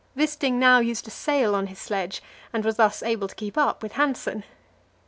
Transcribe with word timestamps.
Wisting 0.17 0.53
now 0.57 0.79
used 0.79 1.07
a 1.07 1.11
sail 1.11 1.53
on 1.53 1.67
his 1.67 1.77
sledge, 1.77 2.23
and 2.51 2.65
was 2.65 2.77
thus 2.77 3.03
able 3.03 3.27
to 3.27 3.35
keep 3.35 3.55
up 3.55 3.83
with 3.83 3.91
Hanssen. 3.93 4.43